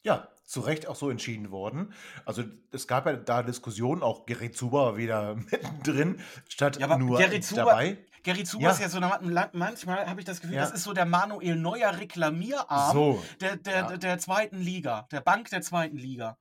[0.02, 1.94] Ja, zu Recht auch so entschieden worden.
[2.26, 7.40] Also es gab ja da Diskussionen, auch Gary Zuber wieder mittendrin, statt ja, nur Gary
[7.40, 7.98] Zuber, dabei.
[8.24, 8.70] Gary Zuber ja.
[8.72, 9.00] ist ja so,
[9.52, 10.62] manchmal habe ich das Gefühl, ja.
[10.62, 13.24] das ist so der Manuel Neuer Reklamierarm so.
[13.40, 13.96] der, der, ja.
[13.96, 16.36] der zweiten Liga, der Bank der zweiten Liga.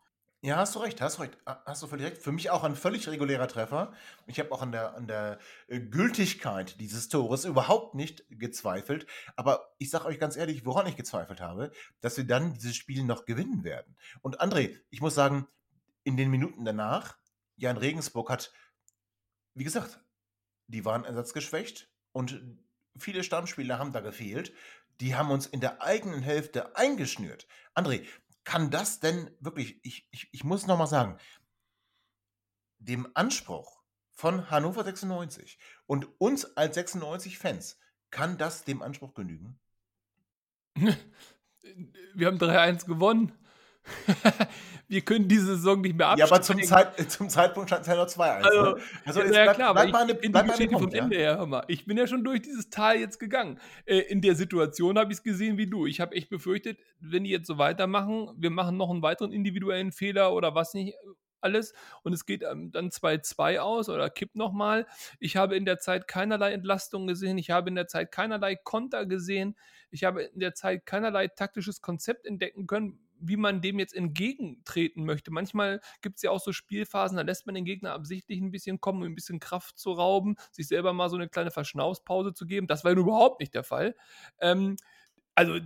[0.46, 1.38] Ja, hast du recht, hast du recht.
[1.46, 2.17] Ha- Hast du völlig recht.
[2.22, 3.93] Für mich auch ein völlig regulärer Treffer.
[4.28, 9.08] Ich habe auch an der, an der Gültigkeit dieses Tores überhaupt nicht gezweifelt.
[9.38, 13.06] Aber ich sage euch ganz ehrlich, woran ich gezweifelt habe, dass wir dann dieses Spiel
[13.06, 13.96] noch gewinnen werden.
[14.22, 15.48] Und André, ich muss sagen,
[16.04, 17.17] in den Minuten danach,
[17.56, 18.52] Jan Regensburg hat,
[19.54, 20.03] wie gesagt,
[20.73, 22.41] die waren ersatzgeschwächt und
[22.97, 24.53] viele Stammspieler haben da gefehlt.
[24.99, 27.47] Die haben uns in der eigenen Hälfte eingeschnürt.
[27.75, 28.05] André,
[28.43, 31.17] kann das denn wirklich, ich, ich, ich muss nochmal sagen,
[32.79, 37.79] dem Anspruch von Hannover 96 und uns als 96-Fans,
[38.12, 39.59] kann das dem Anspruch genügen?
[40.75, 43.31] Wir haben 3-1 gewonnen.
[44.88, 46.34] wir können diese Saison nicht mehr Ja, absteigen.
[46.34, 48.41] aber zum, Zeit, äh, zum Zeitpunkt stand es ja noch 2-1.
[48.43, 48.76] Also, ne?
[49.06, 51.04] also ja, es ja, bleibt- klar, aber bleibt ich eine- bin die Geschichte vom ja?
[51.04, 51.63] Ende her, hör mal.
[51.67, 53.60] Ich bin ja schon durch dieses Tal jetzt gegangen.
[53.86, 55.86] Äh, in der Situation habe ich es gesehen wie du.
[55.86, 59.91] Ich habe echt befürchtet, wenn die jetzt so weitermachen, wir machen noch einen weiteren individuellen
[59.91, 60.96] Fehler oder was nicht
[61.41, 64.88] alles und es geht ähm, dann 2-2 aus oder kippt nochmal.
[65.19, 67.38] Ich habe in der Zeit keinerlei Entlastung gesehen.
[67.38, 69.58] Ich habe in der Zeit keinerlei Konter gesehen.
[69.91, 75.05] Ich habe in der Zeit keinerlei taktisches Konzept entdecken können, wie man dem jetzt entgegentreten
[75.05, 75.31] möchte.
[75.31, 78.81] Manchmal gibt es ja auch so Spielphasen, da lässt man den Gegner absichtlich ein bisschen
[78.81, 82.45] kommen, um ein bisschen Kraft zu rauben, sich selber mal so eine kleine Verschnaufspause zu
[82.45, 82.67] geben.
[82.67, 83.95] Das war nun überhaupt nicht der Fall.
[84.39, 84.77] Ähm,
[85.36, 85.59] also,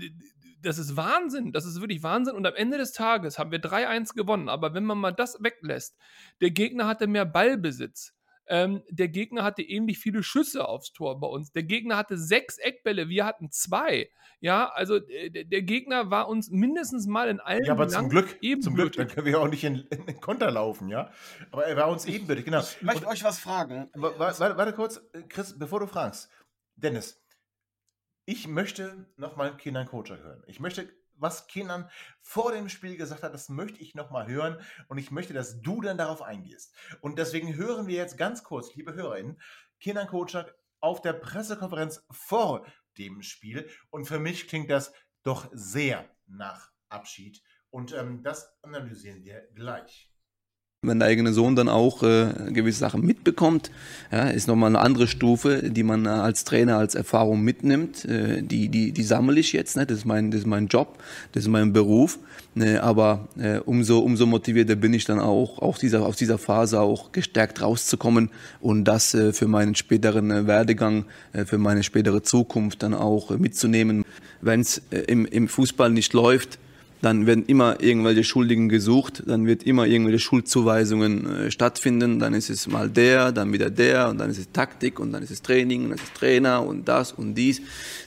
[0.62, 1.52] das ist Wahnsinn.
[1.52, 2.36] Das ist wirklich Wahnsinn.
[2.36, 4.50] Und am Ende des Tages haben wir 3-1 gewonnen.
[4.50, 5.98] Aber wenn man mal das weglässt,
[6.42, 8.17] der Gegner hatte mehr Ballbesitz.
[8.50, 11.52] Ähm, der Gegner hatte ähnlich viele Schüsse aufs Tor bei uns.
[11.52, 14.10] Der Gegner hatte sechs Eckbälle, wir hatten zwei.
[14.40, 18.08] Ja, also äh, der, der Gegner war uns mindestens mal in allen Ja, aber zum
[18.10, 18.76] Glück, zum ebenbürtig.
[18.76, 21.12] Glück, dann können wir auch nicht in, in den Konter laufen, ja?
[21.52, 22.62] Aber er war uns ebenbürtig, genau.
[22.62, 23.90] Ich möchte euch was fragen.
[23.94, 26.30] Wa- wa- Warte, warte kurz, äh, Chris, bevor du fragst.
[26.76, 27.22] Dennis,
[28.26, 30.44] ich möchte nochmal Kenan Kocher hören.
[30.48, 30.88] Ich möchte,
[31.20, 31.90] was Kenan
[32.22, 35.82] vor dem Spiel gesagt hat, das möchte ich nochmal hören und ich möchte, dass du
[35.82, 36.76] dann darauf eingehst.
[37.02, 39.42] Und deswegen hören wir jetzt ganz kurz, liebe HörerInnen,
[39.80, 42.66] Kenan Kocher auf der Pressekonferenz vor
[42.98, 49.24] dem Spiel und für mich klingt das doch sehr nach Abschied und ähm, das analysieren
[49.24, 50.12] wir gleich.
[50.84, 53.72] Wenn der eigene Sohn dann auch äh, gewisse Sachen mitbekommt,
[54.12, 58.06] ja, ist nochmal eine andere Stufe, die man äh, als Trainer als Erfahrung mitnimmt.
[58.06, 59.88] Äh, die, die, die sammle ich jetzt, ne?
[59.88, 61.00] das, ist mein, das ist mein Job,
[61.32, 62.20] das ist mein Beruf.
[62.54, 62.84] Ne?
[62.84, 67.12] Aber äh, umso, umso motivierter bin ich dann auch, auch dieser, aus dieser Phase auch
[67.12, 71.06] gestärkt rauszukommen und das äh, für meinen späteren äh, Werdegang,
[71.46, 74.06] für meine spätere Zukunft dann auch mitzunehmen.
[74.42, 76.60] Wenn es im, im Fußball nicht läuft,
[77.02, 82.50] dann werden immer irgendwelche Schuldigen gesucht, dann wird immer irgendwelche Schuldzuweisungen äh, stattfinden, dann ist
[82.50, 85.42] es mal der, dann wieder der und dann ist es Taktik und dann ist es
[85.42, 87.62] Training und dann ist es Trainer und das und dies.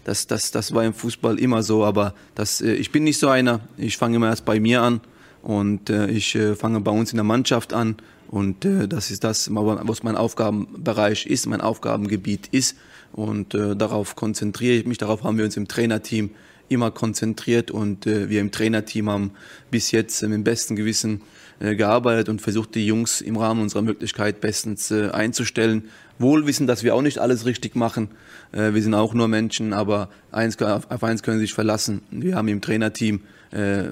[0.05, 3.29] Das, das, das war im Fußball immer so, aber das, äh, ich bin nicht so
[3.29, 5.01] einer, ich fange immer erst bei mir an
[5.43, 7.97] und äh, ich äh, fange bei uns in der Mannschaft an
[8.31, 12.77] und äh, das ist das, was mein Aufgabenbereich ist, mein Aufgabengebiet ist.
[13.13, 16.31] Und äh, darauf konzentriere ich mich, darauf haben wir uns im Trainerteam
[16.71, 19.33] immer konzentriert und äh, wir im Trainerteam haben
[19.71, 21.21] bis jetzt äh, mit dem besten Gewissen
[21.59, 25.91] äh, gearbeitet und versucht, die Jungs im Rahmen unserer Möglichkeit bestens einzustellen.
[26.19, 28.11] Wohl wissen, dass wir auch nicht alles richtig machen.
[28.53, 32.03] Wir sind auch nur Menschen, aber auf eins können Sie sich verlassen.
[32.11, 33.23] Wir haben im Trainerteam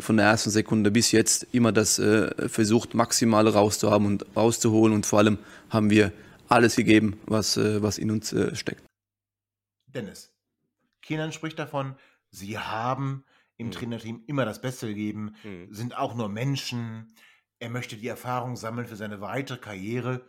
[0.01, 2.01] von der ersten Sekunde bis jetzt immer das
[2.49, 5.39] versucht, Maximale rauszuhaben und rauszuholen und vor allem
[5.71, 6.13] haben wir
[6.49, 8.83] alles gegeben, was, was in uns steckt.
[9.95, 10.31] Dennis,
[11.01, 11.95] Kenan spricht davon,
[12.31, 13.25] sie haben
[13.57, 13.73] im Mhm.
[13.73, 15.73] Trainerteam immer das Beste gegeben, Mhm.
[15.73, 17.13] sind auch nur Menschen.
[17.59, 20.29] Er möchte die Erfahrung sammeln für seine weitere Karriere.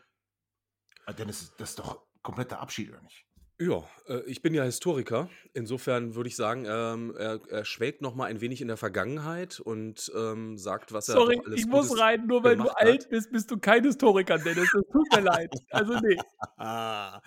[1.06, 3.26] Ah, Dennis, das ist doch kompletter Abschied, oder nicht?
[3.62, 5.30] Ja, äh, ich bin ja Historiker.
[5.54, 9.60] Insofern würde ich sagen, ähm, er, er schwelgt noch mal ein wenig in der Vergangenheit
[9.60, 12.70] und ähm, sagt, was er Sorry, doch alles ich muss Gutes rein, nur weil du
[12.70, 13.10] alt hat.
[13.10, 14.70] bist, bist du kein Historiker, Dennis.
[14.72, 15.54] Das tut mir leid.
[15.72, 16.18] Also nee.
[16.58, 17.22] Ah,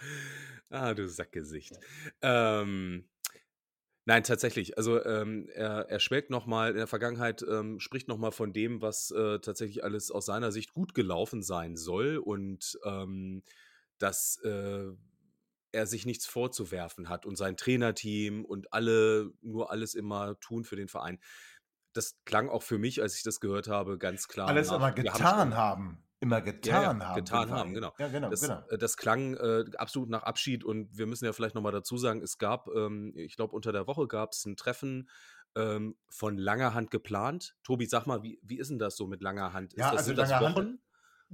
[0.70, 1.78] ah du Sackgesicht.
[2.22, 3.04] Ähm,
[4.04, 4.76] nein, tatsächlich.
[4.78, 8.52] Also ähm, er, er schwelgt noch mal in der Vergangenheit, ähm, spricht noch mal von
[8.52, 13.42] dem, was äh, tatsächlich alles aus seiner Sicht gut gelaufen sein soll und ähm,
[13.98, 14.90] dass äh,
[15.72, 20.76] er sich nichts vorzuwerfen hat und sein Trainerteam und alle nur alles immer tun für
[20.76, 21.18] den Verein.
[21.94, 24.48] Das klang auch für mich, als ich das gehört habe, ganz klar.
[24.48, 26.04] Alles nach, haben getan haben.
[26.22, 27.14] Immer ja, getan ja, haben.
[27.16, 27.92] getan haben, genau.
[27.98, 28.62] Ja, genau, Das, genau.
[28.70, 32.22] äh, das klang äh, absolut nach Abschied und wir müssen ja vielleicht nochmal dazu sagen,
[32.22, 35.08] es gab, ähm, ich glaube, unter der Woche gab es ein Treffen
[35.56, 37.56] ähm, von langer Hand geplant.
[37.64, 39.72] Tobi, sag mal, wie, wie ist denn das so mit langer Hand?
[39.74, 40.78] Ist Ja, das, also sind das langer Hand- Wochen?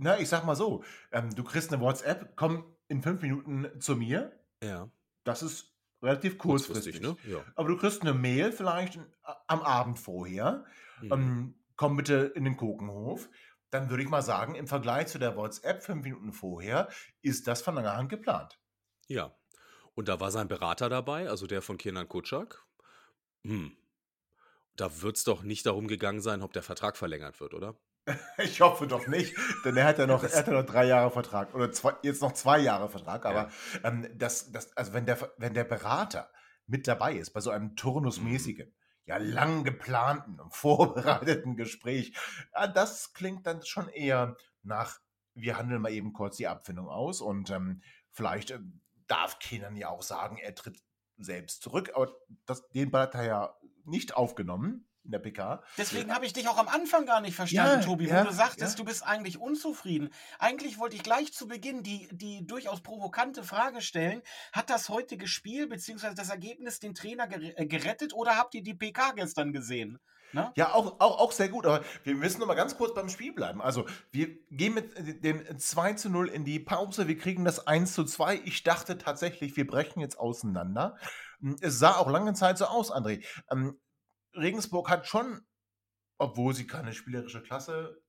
[0.01, 3.94] Na, ich sag mal so, ähm, du kriegst eine WhatsApp, komm in fünf Minuten zu
[3.94, 4.33] mir.
[4.64, 4.90] Ja,
[5.24, 7.01] Das ist relativ kurzfristig.
[7.03, 7.14] ne?
[7.27, 7.44] Ja.
[7.57, 9.01] Aber du kriegst eine Mail vielleicht äh,
[9.48, 10.64] am Abend vorher.
[11.03, 11.12] Mhm.
[11.12, 13.29] Ähm, komm bitte in den Kokenhof.
[13.70, 16.88] Dann würde ich mal sagen, im Vergleich zu der WhatsApp fünf Minuten vorher
[17.22, 18.59] ist das von langer Hand geplant.
[19.07, 19.35] Ja.
[19.94, 22.64] Und da war sein Berater dabei, also der von Kenan Kutschak.
[23.44, 23.76] Hm.
[24.76, 27.76] Da wird es doch nicht darum gegangen sein, ob der Vertrag verlängert wird, oder?
[28.38, 31.11] Ich hoffe doch nicht, denn er hat ja noch, er hat ja noch drei Jahre
[31.11, 33.26] Vertrag oder zwei, jetzt noch zwei Jahre Vertrag.
[33.26, 33.50] Aber
[33.83, 36.31] ähm, das, das, also wenn der, wenn der Berater
[36.66, 38.74] mit dabei ist bei so einem turnusmäßigen,
[39.09, 42.12] ja lang geplanten und vorbereiteten Gespräch,
[42.55, 45.01] ja, das klingt dann schon eher nach,
[45.35, 48.61] wir handeln mal eben kurz die Abfindung aus und ähm, vielleicht äh,
[49.07, 50.83] darf Kenan ja auch sagen, er tritt
[51.16, 52.12] selbst zurück, aber
[52.47, 55.62] das, den Ball hat er ja nicht aufgenommen in der PK.
[55.79, 58.35] Deswegen habe ich dich auch am Anfang gar nicht verstanden, Ja, Tobi, ja, wo du
[58.35, 58.85] sagtest, ja.
[58.85, 60.11] du bist eigentlich unzufrieden.
[60.38, 65.27] Eigentlich wollte ich gleich zu Beginn die, die durchaus provokante Frage stellen: Hat das heutige
[65.27, 66.14] Spiel bzw.
[66.14, 69.99] das Ergebnis den Trainer äh, gerettet oder habt ihr die PK gestern gesehen?
[70.33, 70.53] Ne?
[70.57, 73.33] Ja, auch, auch, auch sehr gut, aber wir müssen noch mal ganz kurz beim Spiel
[73.33, 73.62] bleiben.
[73.62, 77.94] Also, wir gehen mit dem 2 zu 0 in die Pause, wir kriegen das 1
[77.94, 78.42] zu 2.
[78.44, 80.99] Ich dachte tatsächlich, wir brechen jetzt auseinander.
[81.62, 83.25] Es sah auch lange Zeit so aus, André.
[83.51, 83.81] Ähm,
[84.38, 85.46] Regensburg hat schon,
[86.18, 88.03] obwohl sie keine spielerische Klasse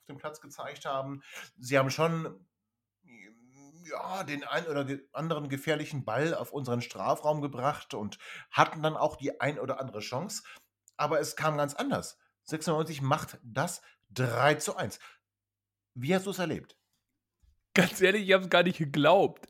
[0.00, 1.22] auf dem Platz gezeigt haben,
[1.56, 2.46] sie haben schon
[3.90, 8.18] ja, den einen oder anderen gefährlichen Ball auf unseren Strafraum gebracht und
[8.50, 10.42] hatten dann auch die ein oder andere Chance.
[10.96, 12.18] Aber es kam ganz anders.
[12.44, 14.98] 96 macht das 3 zu 1.
[15.94, 16.76] Wie hast du es erlebt?
[17.74, 19.46] Ganz ehrlich, ich habe es gar nicht geglaubt.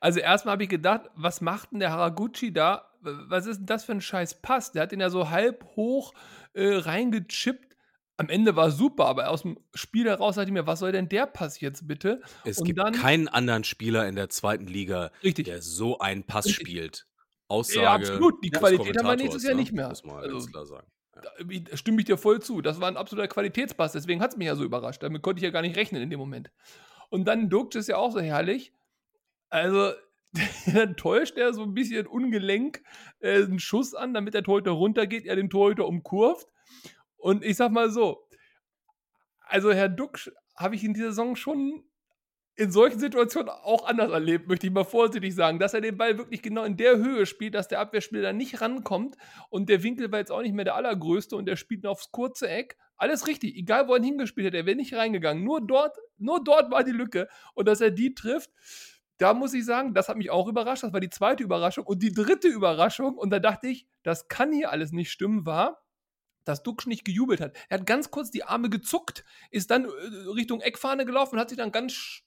[0.00, 2.84] Also erstmal habe ich gedacht, was macht denn der Haraguchi da?
[3.00, 4.72] Was ist denn das für ein scheiß Pass?
[4.72, 6.12] Der hat den ja so halb hoch
[6.54, 7.76] äh, reingechippt.
[8.16, 10.90] Am Ende war es super, aber aus dem Spiel heraus dachte ich mir, was soll
[10.90, 12.20] denn der Pass jetzt bitte?
[12.44, 15.44] Es Und gibt dann- keinen anderen Spieler in der zweiten Liga, Richtig.
[15.46, 16.66] der so einen Pass Richtig.
[16.68, 17.06] spielt.
[17.46, 17.82] Aussage.
[17.82, 18.44] Ja, absolut.
[18.44, 19.60] Die Qualität haben wir nächstes Jahr ne?
[19.60, 19.88] nicht mehr.
[19.88, 20.86] Muss man Also, ganz klar sagen.
[21.14, 21.60] Ja.
[21.70, 22.60] Da stimme ich dir voll zu.
[22.60, 25.02] Das war ein absoluter Qualitätspass, deswegen hat es mich ja so überrascht.
[25.02, 26.50] Damit konnte ich ja gar nicht rechnen in dem Moment.
[27.10, 28.72] Und dann Duxch ist ja auch so herrlich.
[29.48, 29.92] Also,
[30.72, 32.82] dann täuscht er so ein bisschen ungelenk
[33.20, 36.48] äh, einen Schuss an, damit der Torhüter runtergeht, er den Torhüter umkurvt.
[37.16, 38.28] Und ich sag mal so,
[39.40, 41.84] also Herr Duxch habe ich in dieser Saison schon
[42.58, 46.18] in solchen Situationen auch anders erlebt, möchte ich mal vorsichtig sagen, dass er den Ball
[46.18, 49.16] wirklich genau in der Höhe spielt, dass der Abwehrspieler da nicht rankommt
[49.48, 52.10] und der Winkel war jetzt auch nicht mehr der allergrößte und der spielt nur aufs
[52.10, 52.76] kurze Eck.
[52.96, 55.44] Alles richtig, egal wo er ihn hingespielt hat, er wäre nicht reingegangen.
[55.44, 58.50] Nur dort, nur dort war die Lücke und dass er die trifft,
[59.18, 60.82] da muss ich sagen, das hat mich auch überrascht.
[60.82, 64.52] Das war die zweite Überraschung und die dritte Überraschung und da dachte ich, das kann
[64.52, 65.84] hier alles nicht stimmen, war,
[66.44, 67.56] dass Duxch nicht gejubelt hat.
[67.68, 69.88] Er hat ganz kurz die Arme gezuckt, ist dann äh,
[70.34, 72.24] Richtung Eckfahne gelaufen und hat sich dann ganz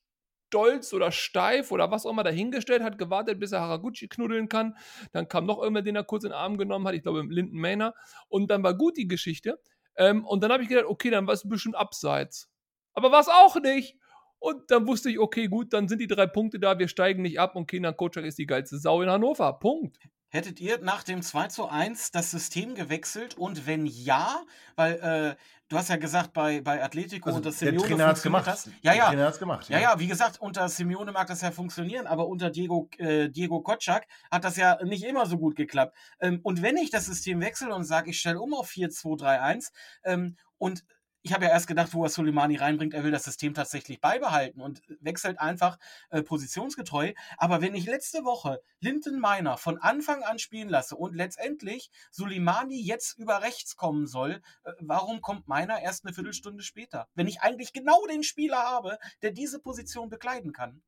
[0.52, 4.76] stolz oder steif oder was auch immer dahingestellt, hat gewartet, bis er Haraguchi knuddeln kann.
[5.14, 7.58] Dann kam noch irgendwer, den er kurz in den Arm genommen hat, ich glaube Linden
[7.58, 7.96] Maynard.
[8.28, 9.60] Und dann war gut die Geschichte.
[9.96, 12.50] Ähm, und dann habe ich gedacht, okay, dann war es bisschen abseits.
[12.94, 13.98] Aber war es auch nicht.
[14.40, 17.40] Und dann wusste ich, okay, gut, dann sind die drei Punkte da, wir steigen nicht
[17.40, 19.54] ab und Kenan Kocak ist die geilste Sau in Hannover.
[19.54, 20.00] Punkt.
[20.34, 23.36] Hättet ihr nach dem 2 zu 1 das System gewechselt?
[23.38, 24.42] Und wenn ja,
[24.78, 25.36] weil äh,
[25.68, 28.24] du hast ja gesagt, bei, bei Atletico Also, und das der Simeone Trainer hat es
[28.24, 28.48] funktioniert gemacht.
[28.48, 28.66] das.
[28.82, 29.08] Ja, Der ja.
[29.10, 29.70] Trainer hat's gemacht.
[29.70, 33.60] Ja, ja, wie gesagt, unter Simeone mag das ja funktionieren, aber unter Diego, äh, Diego
[33.62, 35.98] Kotschak hat das ja nicht immer so gut geklappt.
[36.22, 39.72] Ähm, und wenn ich das System wechsle und sage, ich stelle um auf 4-2-3-1
[40.06, 40.86] ähm, und
[41.24, 44.62] ich habe ja erst gedacht, wo er Soleimani reinbringt, er will das System tatsächlich beibehalten
[44.62, 45.78] und wechselt einfach
[46.10, 47.14] äh, positionsgetreu.
[47.38, 52.82] Aber wenn ich letzte Woche Linton Meiner von Anfang an spielen lasse und letztendlich Soleimani
[52.82, 57.08] jetzt über rechts kommen soll, äh, warum kommt Meiner erst eine Viertelstunde später?
[57.14, 60.82] Wenn ich eigentlich genau den Spieler habe, der diese Position bekleiden kann.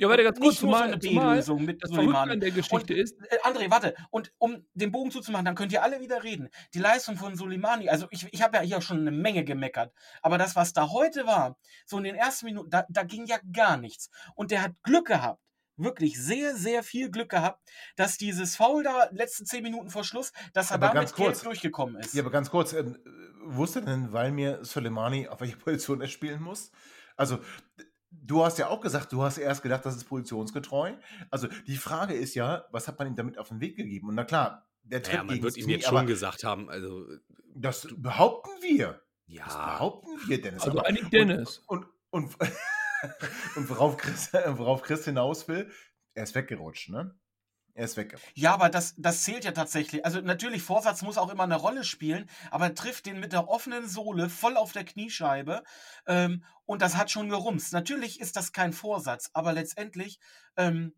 [0.00, 2.50] Ja, warte ganz kurz, nur so zumal, eine zumal B-Lösung mit das Verrückte an der
[2.52, 3.94] Geschichte ist, Äh, André, warte.
[4.08, 6.48] Und um den Bogen zuzumachen, dann könnt ihr alle wieder reden.
[6.72, 9.92] Die Leistung von Soleimani, also ich, ich habe ja hier schon eine Menge gemeckert.
[10.22, 13.36] Aber das, was da heute war, so in den ersten Minuten, da, da ging ja
[13.52, 14.08] gar nichts.
[14.34, 15.42] Und der hat Glück gehabt.
[15.76, 17.60] Wirklich sehr, sehr viel Glück gehabt,
[17.96, 21.42] dass dieses Foul da letzten zehn Minuten vor Schluss, dass er Aber damit ganz kurz.
[21.42, 22.14] durchgekommen ist.
[22.14, 22.98] Ja, aber ganz kurz, ähm,
[23.44, 26.70] wusste denn Valmir Soleimani, auf welche Position er spielen muss?
[27.16, 27.38] Also,
[28.10, 30.94] du hast ja auch gesagt, du hast erst gedacht, das ist positionsgetreu.
[31.30, 34.08] Also, die Frage ist ja, was hat man ihm damit auf den Weg gegeben?
[34.08, 36.68] Und na klar, der tritt Naja, man gegen wird das ihm jetzt schon gesagt haben,
[36.70, 37.06] also
[37.54, 39.00] Das behaupten wir.
[39.26, 40.62] Das ja, behaupten wir, Dennis.
[40.62, 41.58] also aber- eigentlich Dennis.
[41.66, 42.50] Und, und, und,
[43.56, 45.70] und worauf, Chris, worauf Chris hinaus will,
[46.14, 47.14] er ist weggerutscht, ne?
[47.74, 48.36] Er ist weggerutscht.
[48.36, 50.04] Ja, aber das, das zählt ja tatsächlich.
[50.04, 53.48] Also natürlich, Vorsatz muss auch immer eine Rolle spielen, aber er trifft den mit der
[53.48, 55.62] offenen Sohle voll auf der Kniescheibe
[56.06, 57.72] ähm, und das hat schon gerumst.
[57.72, 60.18] Natürlich ist das kein Vorsatz, aber letztendlich
[60.56, 60.94] ähm,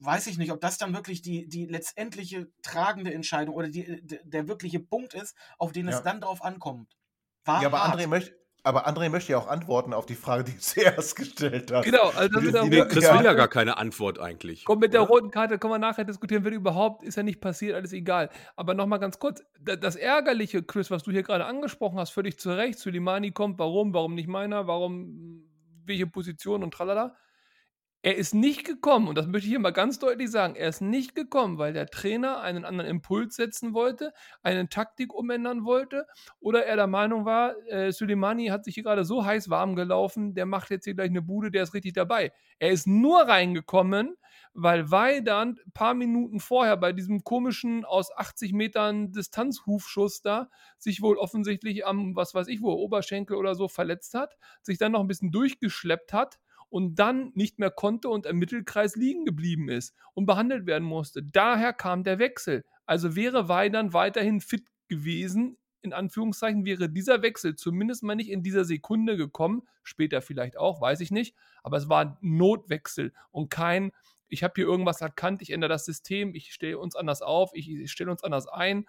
[0.00, 4.48] weiß ich nicht, ob das dann wirklich die, die letztendliche tragende Entscheidung oder die, der,
[4.48, 5.96] wirkliche Punkt ist, auf den Ja.
[5.96, 6.96] es dann drauf ankommt.
[7.44, 7.98] War Ja, aber hart.
[7.98, 8.32] André, möcht,
[8.64, 11.84] Aber André möchte ja auch antworten auf die Frage, die du zuerst gestellt hast.
[11.84, 13.18] Genau, also das mit der Die, die, roten Chris Ja.
[13.18, 14.64] will ja gar keine Antwort eigentlich.
[14.64, 15.10] Komm, mit der oder?
[15.10, 18.30] roten Karte können wir nachher diskutieren, wenn überhaupt, ist ja nicht passiert, alles egal.
[18.56, 22.38] Aber nochmal ganz kurz, da- das Ärgerliche, Chris, was du hier gerade angesprochen hast, völlig
[22.38, 25.44] zu Recht, Suleimani kommt, warum, warum nicht meiner, warum,
[25.84, 27.14] welche Position und tralala.
[28.02, 30.80] Er ist nicht gekommen, und das möchte ich hier mal ganz deutlich sagen, er ist
[30.80, 36.06] nicht gekommen, weil der Trainer einen anderen Impuls setzen wollte, eine Taktik umändern wollte,
[36.38, 40.34] oder er der Meinung war, äh, Suleimani hat sich hier gerade so heiß warm gelaufen,
[40.34, 42.32] der macht jetzt hier gleich eine Bude, der ist richtig dabei.
[42.60, 44.16] Er ist nur reingekommen,
[44.54, 51.02] weil Weidand ein paar Minuten vorher bei diesem komischen aus 80 Metern Distanzhufschuss da sich
[51.02, 55.00] wohl offensichtlich am, was weiß ich wo, Oberschenkel oder so verletzt hat, sich dann noch
[55.00, 56.38] ein bisschen durchgeschleppt hat
[56.70, 61.22] und dann nicht mehr konnte und im Mittelkreis liegen geblieben ist und behandelt werden musste.
[61.22, 62.64] Daher kam der Wechsel.
[62.86, 68.42] Also wäre Weidand weiterhin fit gewesen, in Anführungszeichen, wäre dieser Wechsel zumindest mal nicht in
[68.42, 73.48] dieser Sekunde gekommen, später vielleicht auch, weiß ich nicht, aber es war ein Notwechsel und
[73.50, 73.92] kein,
[74.28, 77.70] ich habe hier irgendwas erkannt, ich ändere das System, ich stelle uns anders auf, ich,
[77.70, 78.86] ich stelle uns anders ein.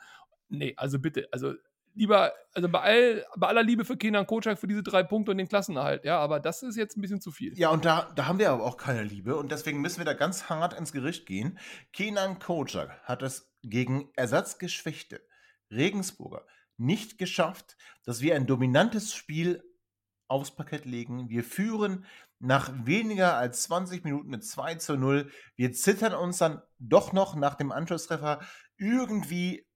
[0.50, 1.54] Nee, also bitte, also
[1.96, 5.38] lieber, also bei, all, bei aller Liebe für Kenan Kocak für diese drei Punkte und
[5.38, 7.58] den Klassenerhalt, ja, aber das ist jetzt ein bisschen zu viel.
[7.58, 10.14] Ja, und da, da haben wir aber auch keine Liebe und deswegen müssen wir da
[10.14, 11.60] ganz hart ins Gericht gehen.
[11.94, 15.22] Kenan Kocak hat es gegen ersatzgeschwächte
[15.72, 16.46] Regensburger
[16.78, 19.64] nicht geschafft, dass wir ein dominantes Spiel
[20.28, 21.30] aufs Parkett legen.
[21.30, 22.06] Wir führen
[22.40, 25.30] nach weniger als 20 Minuten mit 2 zu 0.
[25.56, 28.40] Wir zittern uns dann doch noch nach dem Anschlusstreffer.
[28.78, 29.68] Irgendwie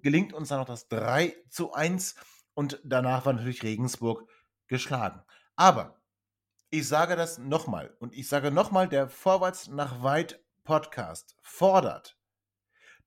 [0.00, 2.14] gelingt uns dann noch das 3 zu 1
[2.54, 4.28] und danach war natürlich Regensburg
[4.66, 5.22] geschlagen.
[5.56, 6.00] Aber
[6.70, 12.18] ich sage das nochmal und ich sage nochmal, der Vorwärts nach Weit Podcast fordert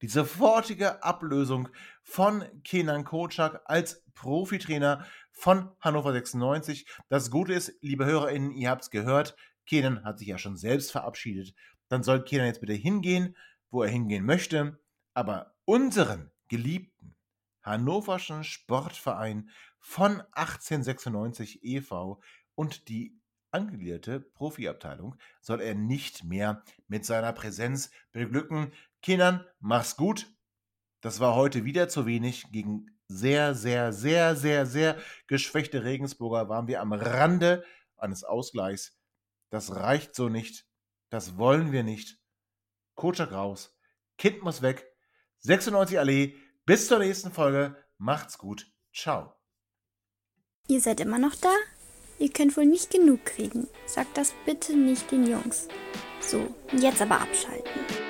[0.01, 1.69] die sofortige Ablösung
[2.01, 6.87] von Kenan Kocak als Profitrainer von Hannover 96.
[7.07, 9.35] Das Gute ist, liebe HörerInnen, ihr habt es gehört,
[9.67, 11.53] Kenan hat sich ja schon selbst verabschiedet.
[11.87, 13.37] Dann soll Kenan jetzt bitte hingehen,
[13.69, 14.79] wo er hingehen möchte.
[15.13, 17.15] Aber unseren geliebten
[17.63, 22.19] Hannoverschen Sportverein von 1896 e.V.
[22.55, 23.17] und die
[23.51, 28.73] angegliederte Profiabteilung soll er nicht mehr mit seiner Präsenz beglücken.
[29.01, 30.27] Kindern, mach's gut.
[30.99, 32.51] Das war heute wieder zu wenig.
[32.51, 37.63] Gegen sehr, sehr, sehr, sehr, sehr geschwächte Regensburger waren wir am Rande
[37.95, 38.99] eines Ausgleichs.
[39.49, 40.65] Das reicht so nicht.
[41.09, 42.19] Das wollen wir nicht.
[42.95, 43.73] Kotschak raus.
[44.17, 44.90] Kind muss weg.
[45.41, 46.35] 96 Allee.
[46.65, 47.75] Bis zur nächsten Folge.
[47.97, 48.71] Macht's gut.
[48.93, 49.33] Ciao.
[50.67, 51.53] Ihr seid immer noch da?
[52.19, 53.67] Ihr könnt wohl nicht genug kriegen.
[53.87, 55.67] Sagt das bitte nicht den Jungs.
[56.19, 58.00] So, jetzt aber abschalten.